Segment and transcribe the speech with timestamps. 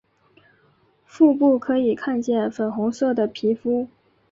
[1.05, 3.87] 腹部可以看见粉红色的皮肤。